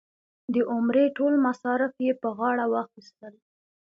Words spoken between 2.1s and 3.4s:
په غاړه واخیستل.